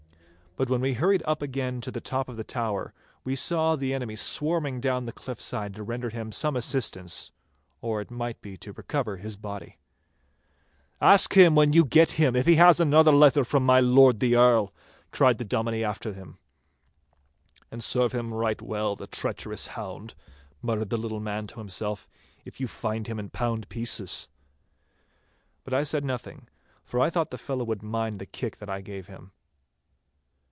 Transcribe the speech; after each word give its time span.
But 0.57 0.69
when 0.69 0.81
we 0.81 0.95
hurried 0.95 1.23
again 1.25 1.79
to 1.79 1.91
the 1.91 2.01
top 2.01 2.27
of 2.27 2.35
the 2.35 2.43
tower, 2.43 2.93
we 3.23 3.37
saw 3.37 3.77
the 3.77 3.93
enemy 3.93 4.17
swarming 4.17 4.81
down 4.81 5.05
the 5.05 5.13
cliff 5.13 5.39
side 5.39 5.73
to 5.75 5.81
render 5.83 6.09
him 6.09 6.33
some 6.33 6.57
assistance, 6.57 7.31
or 7.79 8.01
it 8.01 8.11
might 8.11 8.41
be 8.41 8.57
to 8.57 8.73
recover 8.73 9.15
his 9.15 9.37
body. 9.37 9.77
'Ask 10.99 11.35
him, 11.37 11.55
when 11.55 11.71
you 11.71 11.85
get 11.85 12.13
him, 12.19 12.35
if 12.35 12.45
he 12.47 12.55
has 12.55 12.81
another 12.81 13.13
letter 13.13 13.45
from 13.45 13.65
my 13.65 13.79
lord 13.79 14.19
the 14.19 14.35
Earl,' 14.35 14.73
cried 15.13 15.37
the 15.37 15.45
Dominie 15.45 15.85
after 15.85 16.11
them. 16.11 16.37
'And 17.71 17.81
serve 17.81 18.11
him 18.11 18.33
right 18.33 18.61
well, 18.61 18.97
the 18.97 19.07
treacherous 19.07 19.67
hound,' 19.67 20.15
muttered 20.61 20.89
the 20.89 20.97
little 20.97 21.21
man 21.21 21.47
to 21.47 21.59
himself, 21.59 22.09
'if 22.43 22.59
you 22.59 22.67
find 22.67 23.07
him 23.07 23.19
in 23.19 23.29
pound 23.29 23.69
pieces!' 23.69 24.27
But 25.63 25.73
I 25.73 25.83
said 25.83 26.03
nothing, 26.03 26.49
for 26.83 26.99
I 26.99 27.09
thought 27.09 27.31
the 27.31 27.37
fellow 27.37 27.63
would 27.63 27.81
mind 27.81 28.19
the 28.19 28.25
kick 28.25 28.57
that 28.57 28.69
I 28.69 28.81
gave 28.81 29.07
him. 29.07 29.31